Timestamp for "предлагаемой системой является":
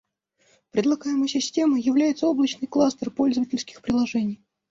0.71-2.25